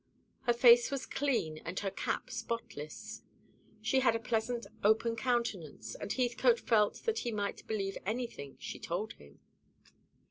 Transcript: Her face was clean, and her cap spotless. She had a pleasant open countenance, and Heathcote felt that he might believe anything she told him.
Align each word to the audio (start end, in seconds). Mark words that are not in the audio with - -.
Her 0.47 0.53
face 0.53 0.89
was 0.89 1.05
clean, 1.05 1.59
and 1.59 1.79
her 1.81 1.91
cap 1.91 2.31
spotless. 2.31 3.21
She 3.83 3.99
had 3.99 4.15
a 4.15 4.19
pleasant 4.19 4.65
open 4.83 5.15
countenance, 5.15 5.93
and 5.93 6.11
Heathcote 6.11 6.59
felt 6.59 6.95
that 7.03 7.19
he 7.19 7.31
might 7.31 7.67
believe 7.67 7.99
anything 8.03 8.57
she 8.59 8.79
told 8.79 9.13
him. 9.13 9.39